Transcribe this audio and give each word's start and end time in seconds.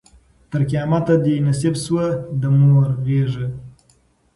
تر 0.49 0.61
قیامته 0.69 1.15
دي 1.23 1.35
نصیب 1.47 1.75
سوه 1.85 2.05
د 2.41 2.43
مور 2.57 2.85
غیږه 3.05 3.45